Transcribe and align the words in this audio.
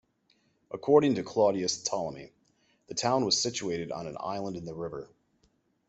According 0.71 1.13
to 1.13 1.23
Claudius 1.23 1.77
Ptolemy, 1.83 2.31
the 2.87 2.95
town 2.95 3.23
was 3.23 3.39
situated 3.39 3.91
on 3.91 4.07
an 4.07 4.17
island 4.19 4.55
in 4.57 4.65
the 4.65 4.73
river. 4.73 5.11